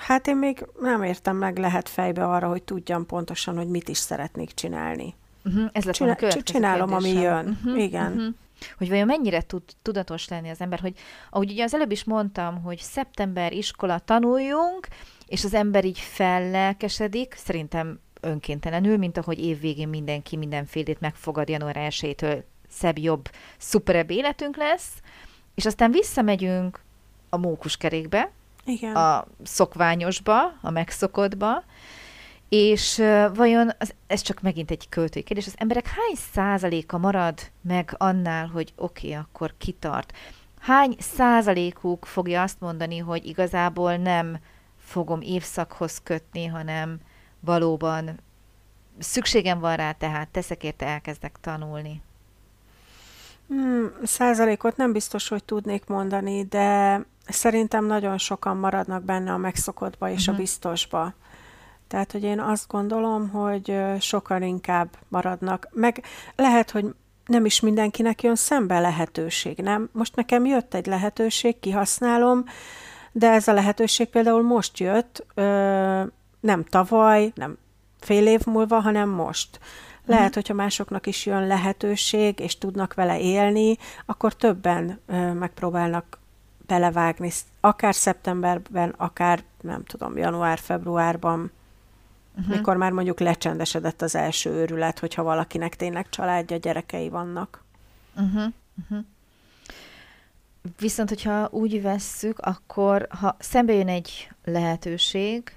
hát 0.00 0.26
én 0.26 0.36
még 0.36 0.66
nem 0.80 1.02
értem 1.02 1.36
meg 1.36 1.58
lehet 1.58 1.88
fejbe 1.88 2.26
arra, 2.26 2.48
hogy 2.48 2.62
tudjam 2.62 3.06
pontosan, 3.06 3.56
hogy 3.56 3.68
mit 3.68 3.88
is 3.88 3.98
szeretnék 3.98 4.54
csinálni. 4.54 5.14
Uh-huh, 5.44 5.68
ez 5.72 5.84
lett 5.84 5.94
Csinál, 5.94 6.16
a 6.20 6.42
Csinálom, 6.42 6.88
kérdésem. 6.88 7.16
ami 7.16 7.22
jön. 7.22 7.58
Uh-huh, 7.64 7.82
Igen. 7.82 8.12
Uh-huh. 8.12 8.34
Hogy 8.78 8.88
vajon 8.88 9.06
mennyire 9.06 9.42
tud 9.42 9.62
tudatos 9.82 10.28
lenni 10.28 10.48
az 10.48 10.60
ember, 10.60 10.80
hogy 10.80 10.94
ahogy 11.30 11.50
ugye 11.50 11.64
az 11.64 11.74
előbb 11.74 11.90
is 11.90 12.04
mondtam, 12.04 12.62
hogy 12.62 12.78
szeptember 12.78 13.52
iskola 13.52 13.98
tanuljunk, 13.98 14.88
és 15.26 15.44
az 15.44 15.54
ember 15.54 15.84
így 15.84 15.98
fellelkesedik, 15.98 17.34
szerintem 17.36 18.00
önkéntelenül, 18.20 18.96
mint 18.96 19.16
ahogy 19.16 19.44
évvégén 19.44 19.88
mindenki 19.88 20.36
mindenfélét 20.36 21.00
megfogad 21.00 21.48
január 21.48 21.76
1 21.76 22.44
szebb, 22.68 22.98
jobb, 22.98 23.30
szuperebb 23.58 24.10
életünk 24.10 24.56
lesz, 24.56 24.88
és 25.54 25.66
aztán 25.66 25.90
visszamegyünk 25.90 26.80
a 27.28 27.36
mókuskerékbe, 27.36 28.30
Igen. 28.70 28.96
a 28.96 29.26
szokványosba, 29.42 30.52
a 30.60 30.70
megszokottba, 30.70 31.64
és 32.48 33.02
vajon, 33.34 33.70
az, 33.78 33.94
ez 34.06 34.20
csak 34.20 34.40
megint 34.40 34.70
egy 34.70 34.88
költői 34.88 35.22
kérdés, 35.22 35.46
az 35.46 35.54
emberek 35.56 35.86
hány 35.86 36.14
százaléka 36.32 36.98
marad 36.98 37.38
meg 37.62 37.94
annál, 37.96 38.46
hogy 38.46 38.72
oké, 38.76 39.06
okay, 39.08 39.20
akkor 39.20 39.54
kitart? 39.58 40.12
Hány 40.60 40.96
százalékuk 40.98 42.04
fogja 42.04 42.42
azt 42.42 42.60
mondani, 42.60 42.98
hogy 42.98 43.26
igazából 43.26 43.96
nem 43.96 44.38
fogom 44.78 45.20
évszakhoz 45.20 46.00
kötni, 46.02 46.46
hanem 46.46 47.00
valóban 47.40 48.20
szükségem 48.98 49.60
van 49.60 49.76
rá, 49.76 49.92
tehát 49.92 50.28
teszek 50.28 50.64
érte, 50.64 50.86
elkezdek 50.86 51.38
tanulni? 51.40 52.02
Hmm, 53.50 53.92
százalékot 54.02 54.76
nem 54.76 54.92
biztos, 54.92 55.28
hogy 55.28 55.44
tudnék 55.44 55.86
mondani, 55.86 56.44
de 56.44 57.00
szerintem 57.26 57.84
nagyon 57.84 58.18
sokan 58.18 58.56
maradnak 58.56 59.02
benne 59.02 59.32
a 59.32 59.36
megszokottba 59.36 60.08
és 60.08 60.14
uh-huh. 60.14 60.28
a 60.28 60.32
mhm. 60.32 60.40
biztosba. 60.40 61.14
Tehát, 61.88 62.12
hogy 62.12 62.22
én 62.22 62.40
azt 62.40 62.68
gondolom, 62.68 63.28
hogy 63.28 63.78
sokan 64.00 64.42
inkább 64.42 64.88
maradnak. 65.08 65.68
Meg 65.72 66.02
lehet, 66.36 66.70
hogy 66.70 66.94
nem 67.26 67.44
is 67.44 67.60
mindenkinek 67.60 68.22
jön 68.22 68.36
szembe 68.36 68.80
lehetőség, 68.80 69.58
nem? 69.58 69.88
Most 69.92 70.16
nekem 70.16 70.44
jött 70.44 70.74
egy 70.74 70.86
lehetőség, 70.86 71.60
kihasználom, 71.60 72.44
de 73.12 73.30
ez 73.30 73.48
a 73.48 73.52
lehetőség 73.52 74.08
például 74.08 74.42
most 74.42 74.78
jött, 74.78 75.26
ö, 75.34 76.02
nem 76.40 76.64
tavaly, 76.64 77.32
nem 77.34 77.58
fél 78.00 78.26
év 78.26 78.44
múlva, 78.44 78.80
hanem 78.80 79.08
most. 79.08 79.60
Lehet, 80.04 80.24
uh-huh. 80.24 80.34
hogyha 80.34 80.54
másoknak 80.54 81.06
is 81.06 81.26
jön 81.26 81.46
lehetőség, 81.46 82.38
és 82.38 82.58
tudnak 82.58 82.94
vele 82.94 83.20
élni, 83.20 83.76
akkor 84.06 84.34
többen 84.34 85.00
megpróbálnak 85.34 86.18
belevágni, 86.66 87.30
akár 87.60 87.94
szeptemberben, 87.94 88.94
akár 88.96 89.42
nem 89.60 89.84
tudom, 89.84 90.16
január-februárban 90.16 91.50
uh-huh. 92.38 92.56
mikor 92.56 92.76
már 92.76 92.92
mondjuk 92.92 93.20
lecsendesedett 93.20 94.02
az 94.02 94.14
első 94.14 94.50
őrület, 94.50 94.98
hogyha 94.98 95.22
valakinek 95.22 95.76
tényleg 95.76 96.08
családja, 96.08 96.56
gyerekei 96.56 97.08
vannak. 97.08 97.64
Uh-huh. 98.16 98.52
Uh-huh. 98.82 99.04
Viszont, 100.78 101.08
hogyha 101.08 101.48
úgy 101.50 101.82
vesszük, 101.82 102.38
akkor 102.38 103.06
ha 103.20 103.36
szembe 103.38 103.72
jön 103.72 103.88
egy 103.88 104.30
lehetőség, 104.44 105.54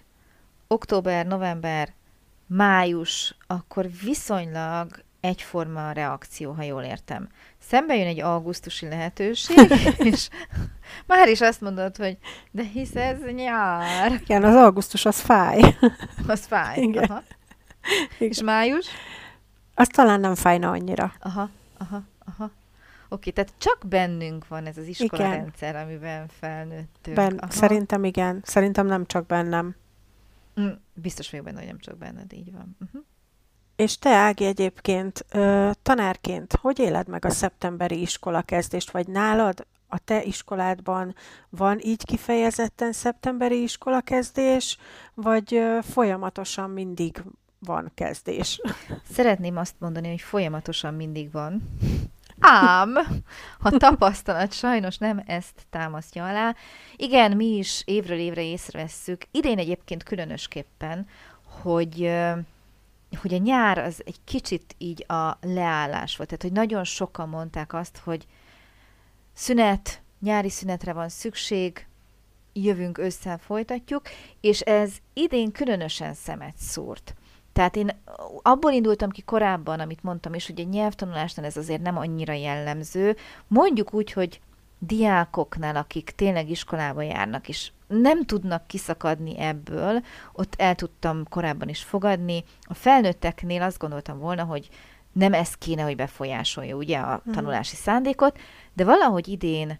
október, 0.68 1.26
november, 1.26 1.94
május, 2.48 3.36
akkor 3.48 3.88
viszonylag 4.04 5.04
egyforma 5.20 5.88
a 5.88 5.92
reakció, 5.92 6.52
ha 6.52 6.64
jól 6.64 6.84
értem. 6.84 7.30
Szembe 7.60 7.96
jön 7.96 8.08
egy 8.08 8.20
augusztusi 8.20 8.88
lehetőség, 8.88 9.58
és 10.12 10.30
már 11.06 11.28
is 11.28 11.42
azt 11.42 11.62
mondod, 11.62 11.98
hogy 11.98 12.18
de 12.52 12.64
hisz 12.64 12.96
ez 12.96 13.18
nyár. 13.36 14.12
Igen, 14.12 14.44
az 14.44 14.56
augusztus 14.56 15.06
az 15.06 15.20
fáj. 15.20 15.62
Az 16.28 16.46
fáj. 16.46 16.82
Igen. 16.82 17.04
Aha. 17.04 17.24
Igen. 18.18 18.30
És 18.30 18.42
május? 18.42 18.86
Az 19.76 19.88
talán 19.88 20.20
nem 20.20 20.36
fájna 20.36 20.70
annyira. 20.70 21.14
Aha, 21.20 21.50
aha, 21.78 22.02
aha. 22.26 22.52
Oké, 23.10 23.30
tehát 23.30 23.54
csak 23.58 23.78
bennünk 23.90 24.48
van 24.48 24.66
ez 24.66 24.78
az 24.78 24.88
iskola 24.88 25.24
igen. 25.24 25.36
rendszer, 25.36 25.76
amiben 25.76 26.28
felnőttünk. 26.40 27.16
Ben, 27.16 27.40
szerintem 27.50 28.04
igen. 28.04 28.42
Szerintem 28.44 28.86
nem 28.86 29.06
csak 29.06 29.26
bennem. 29.26 29.76
Mm, 30.62 30.72
biztos 30.94 31.30
vagyok 31.30 31.46
benne, 31.46 31.58
hogy 31.58 31.68
nem 31.68 31.80
csak 31.80 31.98
benned, 31.98 32.34
így 32.34 32.52
van. 32.52 32.78
Uh-huh. 32.80 33.02
És 33.76 33.98
te, 33.98 34.10
Ági, 34.10 34.46
egyébként 34.46 35.26
tanárként, 35.82 36.56
hogy 36.62 36.80
éled 36.80 37.08
meg 37.08 37.26
a 37.26 37.30
szeptemberi 37.30 38.02
iskola 38.02 38.42
kezdést, 38.42 38.92
vagy 38.92 39.08
nálad 39.08 39.66
a 39.88 39.98
te 39.98 40.24
iskoládban 40.24 41.16
van 41.50 41.80
így 41.80 42.06
kifejezetten 42.06 42.92
szeptemberi 42.92 43.62
iskola 43.62 44.02
kezdés, 44.02 44.78
vagy 45.14 45.62
folyamatosan 45.82 46.70
mindig 46.70 47.24
van 47.60 47.92
kezdés? 47.94 48.62
Szeretném 49.12 49.58
azt 49.58 49.76
mondani, 49.80 50.10
hogy 50.10 50.22
folyamatosan 50.22 50.94
mindig 50.94 51.32
van. 51.32 51.62
Ám, 52.40 52.96
a 53.60 53.70
tapasztalat 53.70 54.54
sajnos 54.54 54.98
nem 54.98 55.24
ezt 55.26 55.66
támasztja 55.70 56.28
alá. 56.28 56.56
Igen, 56.96 57.36
mi 57.36 57.46
is 57.46 57.82
évről 57.86 58.18
évre 58.18 58.44
észrevesszük, 58.44 59.22
idén 59.32 59.58
egyébként 59.58 60.04
különösképpen, 60.04 61.08
hogy 61.62 62.12
hogy 63.22 63.34
a 63.34 63.38
nyár 63.38 63.78
az 63.78 64.02
egy 64.06 64.20
kicsit 64.24 64.76
így 64.78 65.12
a 65.12 65.38
leállás 65.42 66.18
volt. 66.18 66.30
Tehát, 66.30 66.44
hogy 66.44 66.52
nagyon 66.52 66.84
sokan 66.84 67.30
mondták 67.30 67.74
azt, 67.74 67.98
hogy 67.98 68.26
szünet, 69.34 70.02
nyári 70.20 70.50
szünetre 70.50 70.94
van 70.94 71.10
szükség, 71.10 71.88
jövünk 72.54 72.98
össze, 72.98 73.38
folytatjuk, 73.38 74.02
és 74.42 74.60
ez 74.60 74.94
idén 75.14 75.52
különösen 75.52 76.14
szemet 76.14 76.58
szúrt. 76.58 77.16
Tehát 77.54 77.76
én 77.76 78.02
abból 78.42 78.72
indultam 78.72 79.10
ki 79.10 79.22
korábban, 79.22 79.80
amit 79.80 80.04
mondtam 80.04 80.34
is, 80.34 80.48
hogy 80.48 80.62
a 80.62 80.70
nyelvtanulásnál 80.70 81.46
ez 81.46 81.58
azért 81.58 81.82
nem 81.82 81.98
annyira 81.98 82.34
jellemző. 82.34 83.16
Mondjuk 83.48 83.94
úgy, 83.94 84.12
hogy 84.12 84.42
diákoknál, 84.80 85.76
akik 85.76 86.12
tényleg 86.16 86.50
iskolába 86.50 87.02
járnak, 87.02 87.50
és 87.50 87.72
nem 87.88 88.26
tudnak 88.26 88.68
kiszakadni 88.68 89.40
ebből, 89.40 90.04
ott 90.34 90.54
el 90.58 90.76
tudtam 90.76 91.24
korábban 91.30 91.70
is 91.70 91.84
fogadni. 91.84 92.44
A 92.62 92.74
felnőtteknél 92.74 93.62
azt 93.62 93.78
gondoltam 93.78 94.20
volna, 94.20 94.44
hogy 94.44 94.70
nem 95.12 95.34
ez 95.34 95.54
kéne, 95.56 95.82
hogy 95.82 95.96
befolyásolja 95.96 96.76
ugye 96.76 96.98
a 96.98 97.22
mhm. 97.24 97.36
tanulási 97.36 97.76
szándékot, 97.76 98.38
de 98.74 98.84
valahogy 98.84 99.28
idén 99.28 99.80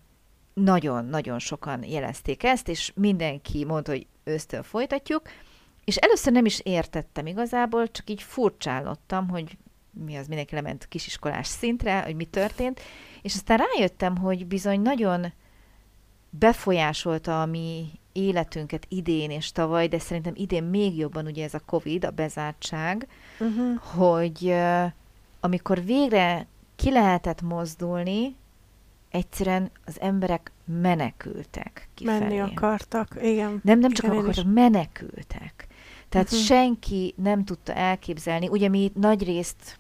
nagyon-nagyon 0.54 1.40
sokan 1.40 1.84
jelezték 1.84 2.44
ezt, 2.44 2.68
és 2.68 2.92
mindenki 2.96 3.66
mondta, 3.66 3.92
hogy 3.92 4.08
ősztől 4.24 4.64
folytatjuk, 4.64 5.22
és 5.86 5.96
először 5.96 6.34
nem 6.34 6.46
is 6.46 6.60
értettem 6.60 7.26
igazából, 7.26 7.92
csak 7.92 8.10
így 8.10 8.22
furcsálottam, 8.22 9.30
hogy 9.30 9.58
mi 9.92 10.16
az, 10.16 10.28
mindenki 10.28 10.56
lement 10.56 10.88
kisiskolás 10.88 11.48
szintre, 11.48 12.02
hogy 12.02 12.16
mi 12.16 12.26
történt, 12.26 12.80
és 13.22 13.34
aztán 13.34 13.60
rájöttem, 13.74 14.18
hogy 14.18 14.46
bizony 14.46 14.82
nagyon 14.82 15.34
befolyásolta 16.30 17.42
a 17.42 17.46
mi 17.46 17.86
életünket 18.12 18.86
idén 18.90 19.32
és 19.32 19.52
tavaly, 19.52 19.88
de 19.88 20.00
szerintem 20.00 20.34
idén 20.36 20.64
még 20.64 20.98
jobban 20.98 21.26
ugye 21.26 21.44
ez 21.44 21.54
a 21.54 21.62
Covid, 21.66 22.06
a 22.06 22.10
bezártság, 22.10 23.08
uh-huh. 23.40 23.78
hogy 23.78 24.56
amikor 25.40 25.84
végre 25.84 26.48
ki 26.76 26.92
lehetett 26.92 27.42
mozdulni, 27.42 28.36
egyszerűen 29.10 29.72
az 29.86 30.02
emberek 30.02 30.52
menekültek 30.82 31.90
kifelé. 31.94 32.20
Menni 32.20 32.40
akartak, 32.40 33.18
igen. 33.22 33.62
Nem, 33.64 33.80
nem 33.80 33.92
csak 33.92 34.06
igen, 34.06 34.18
akartak, 34.18 34.54
menekültek. 34.54 35.68
Tehát 36.14 36.32
uh-huh. 36.32 36.46
senki 36.46 37.14
nem 37.18 37.44
tudta 37.44 37.74
elképzelni, 37.74 38.48
ugye 38.48 38.70
mi 38.70 38.92
nagy 38.96 39.24
részt 39.24 39.80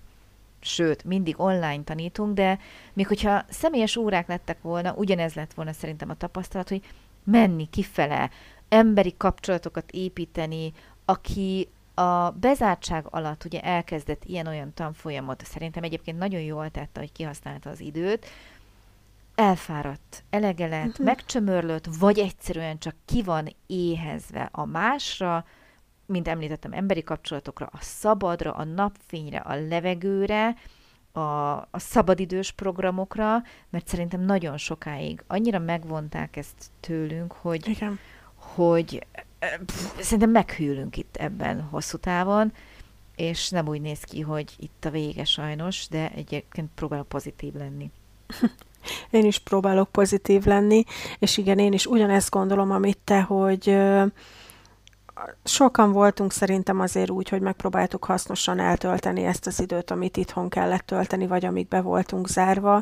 sőt, 0.60 1.04
mindig 1.04 1.40
online 1.40 1.84
tanítunk, 1.84 2.34
de 2.34 2.60
még 2.94 3.08
hogyha 3.08 3.46
személyes 3.50 3.96
órák 3.96 4.28
lettek 4.28 4.62
volna, 4.62 4.94
ugyanez 4.94 5.34
lett 5.34 5.54
volna 5.54 5.74
szerintem 5.74 6.10
a 6.10 6.18
tapasztalat, 6.18 6.70
hogy 6.70 6.82
menni 7.24 7.70
kifele, 7.70 8.30
emberi 8.70 9.14
kapcsolatokat 9.18 9.92
építeni, 9.92 10.74
aki 11.06 11.68
a 11.94 12.30
bezártság 12.30 13.06
alatt 13.10 13.46
ugye 13.46 13.62
elkezdett 13.62 14.24
ilyen-olyan 14.26 14.74
tanfolyamot, 14.74 15.46
szerintem 15.46 15.84
egyébként 15.84 16.18
nagyon 16.18 16.42
jól 16.42 16.70
tette, 16.70 17.00
hogy 17.00 17.12
kihasználta 17.12 17.70
az 17.70 17.80
időt, 17.80 18.26
elfáradt, 19.36 20.24
elege 20.30 20.68
lett, 20.68 20.88
uh-huh. 20.88 21.06
megcsömörlött, 21.06 21.88
vagy 22.00 22.20
egyszerűen 22.20 22.78
csak 22.78 22.96
ki 23.06 23.24
van 23.24 23.56
éhezve 23.68 24.50
a 24.52 24.66
másra, 24.66 25.46
mint 26.14 26.28
említettem, 26.28 26.74
emberi 26.74 27.04
kapcsolatokra, 27.04 27.70
a 27.72 27.78
szabadra, 27.82 28.52
a 28.52 28.64
napfényre, 28.64 29.38
a 29.38 29.56
levegőre, 29.68 30.56
a, 31.12 31.20
a 31.56 31.80
szabadidős 31.80 32.52
programokra, 32.52 33.42
mert 33.70 33.88
szerintem 33.88 34.22
nagyon 34.22 34.58
sokáig 34.58 35.24
annyira 35.28 35.60
megvonták 35.60 36.36
ezt 36.36 36.72
tőlünk, 36.80 37.32
hogy, 37.32 37.68
Igen. 37.68 38.00
hogy 38.36 39.06
pff, 39.66 40.00
szerintem 40.00 40.30
meghűlünk 40.30 40.98
itt 40.98 41.16
ebben 41.16 41.62
hosszú 41.62 41.98
távon, 41.98 42.54
és 43.16 43.50
nem 43.50 43.68
úgy 43.68 43.82
néz 43.82 44.04
ki, 44.04 44.22
hogy 44.22 44.54
itt 44.60 44.86
a 44.86 44.90
vége 44.90 45.24
sajnos, 45.24 45.88
de 45.88 46.12
egyébként 46.12 46.70
próbálok 46.76 47.08
pozitív 47.08 47.54
lenni. 47.54 47.92
Én 49.12 49.26
is 49.26 49.40
próbálok 49.40 49.92
pozitív 49.92 50.46
lenni, 50.46 50.84
és 51.20 51.38
igen, 51.38 51.60
én 51.60 51.74
is 51.74 51.86
ugyanezt 51.86 52.30
gondolom, 52.30 52.72
amit 52.72 52.98
te, 53.04 53.22
hogy 53.22 53.78
sokan 55.44 55.92
voltunk 55.92 56.32
szerintem 56.32 56.80
azért 56.80 57.10
úgy, 57.10 57.30
hogy 57.30 57.42
megpróbáltuk 57.42 58.06
hasznosan 58.06 58.60
eltölteni 58.60 59.24
ezt 59.24 59.48
az 59.48 59.60
időt, 59.60 59.92
amit 59.92 60.18
itthon 60.18 60.50
kellett 60.50 60.86
tölteni, 60.86 61.28
vagy 61.28 61.46
amíg 61.46 61.68
be 61.68 61.82
voltunk 61.82 62.28
zárva. 62.28 62.82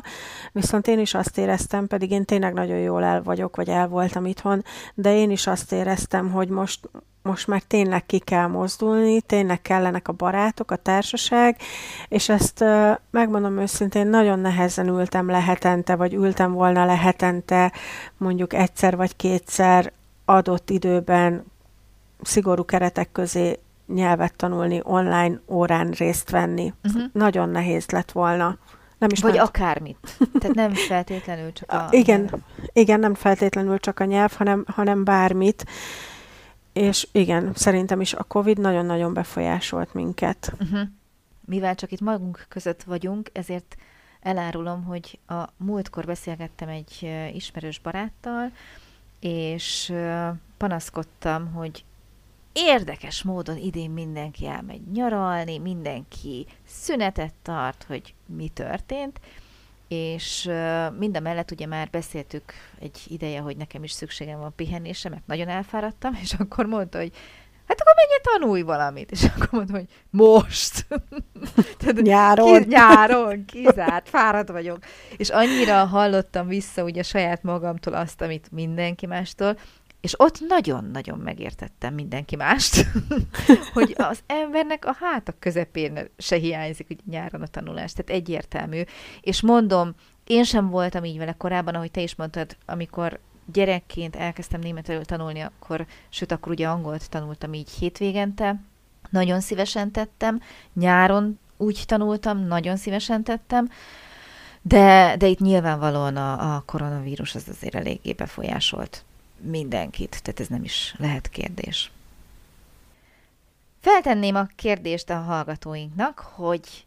Viszont 0.52 0.86
én 0.86 0.98
is 0.98 1.14
azt 1.14 1.38
éreztem, 1.38 1.86
pedig 1.86 2.10
én 2.10 2.24
tényleg 2.24 2.52
nagyon 2.52 2.78
jól 2.78 3.04
el 3.04 3.22
vagyok, 3.22 3.56
vagy 3.56 3.68
el 3.68 3.88
voltam 3.88 4.26
itthon, 4.26 4.64
de 4.94 5.16
én 5.16 5.30
is 5.30 5.46
azt 5.46 5.72
éreztem, 5.72 6.30
hogy 6.30 6.48
most, 6.48 6.88
most 7.22 7.46
már 7.46 7.62
tényleg 7.62 8.06
ki 8.06 8.18
kell 8.18 8.46
mozdulni, 8.46 9.20
tényleg 9.20 9.62
kellenek 9.62 10.08
a 10.08 10.12
barátok, 10.12 10.70
a 10.70 10.76
társaság, 10.76 11.56
és 12.08 12.28
ezt 12.28 12.64
megmondom 13.10 13.58
őszintén, 13.58 14.06
nagyon 14.06 14.38
nehezen 14.38 14.88
ültem 14.88 15.30
lehetente, 15.30 15.96
vagy 15.96 16.14
ültem 16.14 16.52
volna 16.52 16.84
lehetente 16.84 17.72
mondjuk 18.16 18.52
egyszer 18.52 18.96
vagy 18.96 19.16
kétszer 19.16 19.92
adott 20.24 20.70
időben 20.70 21.51
szigorú 22.22 22.64
keretek 22.64 23.12
közé 23.12 23.58
nyelvet 23.86 24.34
tanulni, 24.36 24.80
online 24.82 25.40
órán 25.48 25.90
részt 25.90 26.30
venni. 26.30 26.72
Uh-huh. 26.84 27.02
Nagyon 27.12 27.48
nehéz 27.48 27.90
lett 27.90 28.12
volna. 28.12 28.58
Nem 28.98 29.10
is 29.12 29.20
Vagy 29.20 29.34
ment. 29.34 29.48
akármit. 29.48 30.18
Tehát 30.38 30.56
nem 30.56 30.74
feltétlenül 30.74 31.52
csak 31.52 31.72
a... 31.72 31.88
Igen, 31.90 32.20
nyelv. 32.20 32.40
igen, 32.72 33.00
nem 33.00 33.14
feltétlenül 33.14 33.78
csak 33.78 34.00
a 34.00 34.04
nyelv, 34.04 34.32
hanem, 34.32 34.64
hanem 34.66 35.04
bármit. 35.04 35.66
És 36.72 37.08
igen, 37.12 37.52
szerintem 37.54 38.00
is 38.00 38.14
a 38.14 38.22
Covid 38.22 38.58
nagyon-nagyon 38.58 39.14
befolyásolt 39.14 39.94
minket. 39.94 40.52
Uh-huh. 40.60 40.80
Mivel 41.44 41.74
csak 41.74 41.92
itt 41.92 42.00
magunk 42.00 42.46
között 42.48 42.82
vagyunk, 42.82 43.30
ezért 43.32 43.76
elárulom, 44.20 44.84
hogy 44.84 45.18
a 45.26 45.42
múltkor 45.56 46.04
beszélgettem 46.04 46.68
egy 46.68 47.10
ismerős 47.34 47.78
baráttal, 47.78 48.52
és 49.20 49.92
panaszkodtam, 50.56 51.52
hogy 51.52 51.84
érdekes 52.52 53.22
módon 53.22 53.56
idén 53.56 53.90
mindenki 53.90 54.46
elmegy 54.46 54.82
nyaralni, 54.92 55.58
mindenki 55.58 56.46
szünetet 56.66 57.34
tart, 57.42 57.84
hogy 57.88 58.14
mi 58.26 58.48
történt, 58.48 59.20
és 59.88 60.50
mind 60.98 61.16
a 61.16 61.20
mellett 61.20 61.50
ugye 61.50 61.66
már 61.66 61.88
beszéltük 61.90 62.52
egy 62.80 63.00
ideje, 63.08 63.40
hogy 63.40 63.56
nekem 63.56 63.84
is 63.84 63.92
szükségem 63.92 64.38
van 64.38 64.52
pihenésre, 64.56 65.10
mert 65.10 65.26
nagyon 65.26 65.48
elfáradtam, 65.48 66.18
és 66.22 66.32
akkor 66.32 66.66
mondta, 66.66 66.98
hogy 66.98 67.12
hát 67.66 67.80
akkor 67.80 67.94
menj 67.96 68.20
tanulj 68.22 68.62
valamit. 68.62 69.10
És 69.10 69.24
akkor 69.24 69.48
mondtam, 69.50 69.76
hogy 69.76 69.88
most. 70.10 70.86
Tehát, 71.78 72.00
nyáron. 72.00 72.62
Ki, 72.62 72.66
nyáron, 72.68 73.44
kizárt, 73.44 74.08
fáradt 74.08 74.48
vagyok. 74.48 74.78
És 75.16 75.28
annyira 75.28 75.84
hallottam 75.84 76.46
vissza 76.46 76.84
ugye 76.84 77.02
saját 77.02 77.42
magamtól 77.42 77.94
azt, 77.94 78.20
amit 78.20 78.50
mindenki 78.50 79.06
mástól, 79.06 79.58
és 80.02 80.20
ott 80.20 80.40
nagyon-nagyon 80.48 81.18
megértettem 81.18 81.94
mindenki 81.94 82.36
mást, 82.36 82.86
hogy 83.74 83.94
az 83.96 84.22
embernek 84.26 84.84
a 84.84 84.96
hátak 85.00 85.38
közepén 85.38 86.08
se 86.18 86.36
hiányzik 86.36 86.86
hogy 86.86 87.00
nyáron 87.10 87.42
a 87.42 87.46
tanulás. 87.46 87.92
Tehát 87.92 88.10
egyértelmű. 88.10 88.82
És 89.20 89.40
mondom, 89.40 89.94
én 90.24 90.44
sem 90.44 90.68
voltam 90.68 91.04
így 91.04 91.18
vele 91.18 91.32
korábban, 91.32 91.74
ahogy 91.74 91.90
te 91.90 92.00
is 92.00 92.14
mondtad, 92.14 92.56
amikor 92.66 93.18
gyerekként 93.52 94.16
elkezdtem 94.16 94.60
németül 94.60 95.04
tanulni, 95.04 95.40
akkor, 95.40 95.86
sőt, 96.08 96.32
akkor 96.32 96.52
ugye 96.52 96.68
angolt 96.68 97.10
tanultam 97.10 97.52
így 97.52 97.70
hétvégente, 97.70 98.60
nagyon 99.10 99.40
szívesen 99.40 99.90
tettem, 99.90 100.40
nyáron 100.72 101.38
úgy 101.56 101.82
tanultam, 101.86 102.46
nagyon 102.46 102.76
szívesen 102.76 103.22
tettem, 103.22 103.68
de, 104.62 105.14
de 105.18 105.26
itt 105.26 105.38
nyilvánvalóan 105.38 106.16
a, 106.16 106.54
a 106.54 106.62
koronavírus 106.66 107.34
az 107.34 107.48
azért 107.48 107.74
eléggé 107.74 108.12
befolyásolt 108.12 109.04
mindenkit, 109.42 110.22
tehát 110.22 110.40
ez 110.40 110.46
nem 110.46 110.64
is 110.64 110.94
lehet 110.98 111.28
kérdés. 111.28 111.90
Feltenném 113.80 114.34
a 114.34 114.46
kérdést 114.56 115.10
a 115.10 115.20
hallgatóinknak, 115.20 116.18
hogy 116.18 116.86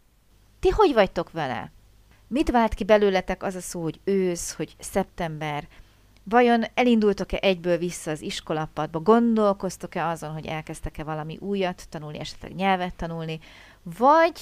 ti 0.59 0.69
hogy 0.69 0.93
vagytok 0.93 1.31
vele? 1.31 1.71
Mit 2.27 2.51
vált 2.51 2.73
ki 2.73 2.83
belőletek 2.83 3.43
az 3.43 3.55
a 3.55 3.61
szó, 3.61 3.81
hogy 3.81 3.99
ősz, 4.03 4.53
hogy 4.53 4.75
szeptember? 4.79 5.67
Vajon 6.23 6.63
elindultok-e 6.73 7.37
egyből 7.41 7.77
vissza 7.77 8.11
az 8.11 8.21
iskolapadba? 8.21 8.99
Gondolkoztok-e 8.99 10.07
azon, 10.07 10.31
hogy 10.31 10.45
elkezdtek-e 10.45 11.03
valami 11.03 11.37
újat 11.37 11.85
tanulni, 11.89 12.19
esetleg 12.19 12.55
nyelvet 12.55 12.95
tanulni? 12.95 13.39
Vagy 13.97 14.39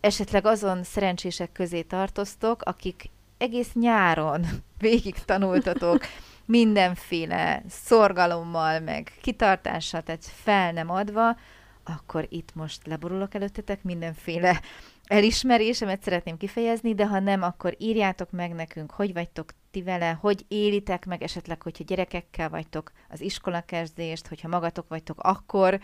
esetleg 0.00 0.46
azon 0.46 0.82
szerencsések 0.82 1.52
közé 1.52 1.82
tartoztok, 1.82 2.62
akik 2.62 3.10
egész 3.38 3.72
nyáron 3.72 4.46
végig 4.78 5.14
tanultatok, 5.24 6.04
mindenféle 6.44 7.62
szorgalommal, 7.68 8.80
meg 8.80 9.12
kitartással, 9.20 10.02
tehát 10.02 10.24
fel 10.24 10.72
nem 10.72 10.90
adva, 10.90 11.36
akkor 11.84 12.26
itt 12.28 12.54
most 12.54 12.86
leborulok 12.86 13.34
előttetek 13.34 13.82
mindenféle 13.82 14.60
elismerésemet 15.06 16.02
szeretném 16.02 16.36
kifejezni, 16.36 16.94
de 16.94 17.06
ha 17.06 17.18
nem, 17.18 17.42
akkor 17.42 17.74
írjátok 17.78 18.30
meg 18.30 18.54
nekünk, 18.54 18.90
hogy 18.90 19.12
vagytok 19.12 19.50
ti 19.70 19.82
vele, 19.82 20.18
hogy 20.20 20.44
élitek 20.48 21.06
meg 21.06 21.22
esetleg, 21.22 21.62
hogyha 21.62 21.84
gyerekekkel 21.84 22.48
vagytok 22.48 22.92
az 23.08 23.20
iskolakezdést, 23.20 24.26
hogyha 24.26 24.48
magatok 24.48 24.88
vagytok, 24.88 25.20
akkor 25.20 25.80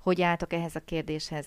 hogy 0.00 0.22
álltok 0.22 0.52
ehhez 0.52 0.74
a 0.74 0.84
kérdéshez 0.84 1.46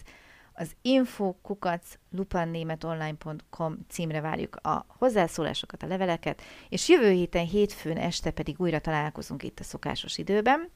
az 0.54 0.72
infokukac 0.82 1.86
lupannémetonline.com 2.16 3.78
címre 3.89 4.22
várjuk 4.22 4.56
a 4.56 4.86
hozzászólásokat, 4.88 5.84
a 5.84 5.88
leveleket, 5.88 6.42
és 6.70 6.89
jövő 6.89 7.12
héten 7.12 7.46
hétfőn 7.46 7.98
este 7.98 8.32
pedig 8.32 8.56
újra 8.58 8.80
találkozunk 8.80 9.44
itt 9.44 9.60
a 9.60 9.63
szokásos 9.63 10.18
időben. 10.18 10.70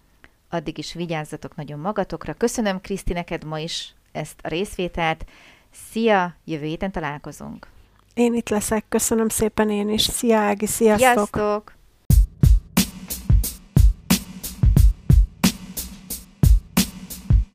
Addig 0.49 0.77
is 0.77 0.93
vigyázzatok 0.93 1.55
nagyon 1.55 1.79
magatokra. 1.79 2.33
Köszönöm, 2.33 2.81
Kriszti, 2.81 3.13
neked 3.13 3.43
ma 3.43 3.59
is 3.59 3.93
ezt 4.11 4.39
a 4.43 4.47
részvételt. 4.47 5.25
Szia, 5.71 6.35
jövő 6.45 6.65
héten 6.65 6.91
találkozunk. 6.91 7.67
Én 8.13 8.33
itt 8.33 8.49
leszek, 8.49 8.85
köszönöm 8.89 9.29
szépen 9.29 9.69
én 9.69 9.89
is. 9.89 10.01
Szia 10.01 10.37
Ági, 10.37 10.65
sziasztok! 10.65 11.13
Sziasztok! 11.13 11.76